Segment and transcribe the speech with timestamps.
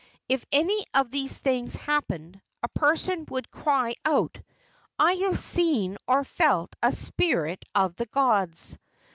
[0.27, 4.41] If any of these things happened, a person would cry out,
[4.97, 8.79] "I have seen or felt a spirit of the gods."